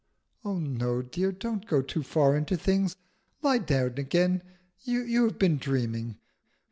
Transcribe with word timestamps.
"Oh 0.43 0.57
no, 0.57 1.03
dear, 1.03 1.31
don't 1.31 1.67
go 1.67 1.83
too 1.83 2.01
far 2.01 2.35
into 2.35 2.57
things. 2.57 2.95
Lie 3.43 3.59
down 3.59 3.99
again. 3.99 4.41
You 4.83 5.25
have 5.25 5.37
been 5.37 5.59
dreaming. 5.59 6.17